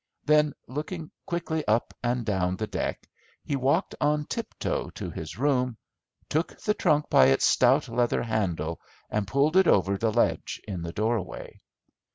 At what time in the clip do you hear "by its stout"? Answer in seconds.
7.07-7.87